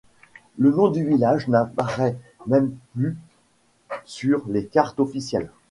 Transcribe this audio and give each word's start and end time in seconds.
Le 0.57 0.71
nom 0.71 0.89
du 0.89 1.05
village 1.07 1.47
n'apparaît 1.47 2.17
même 2.47 2.75
plus 2.95 3.15
sur 4.03 4.41
les 4.47 4.65
cartes 4.65 4.99
officielles. 4.99 5.51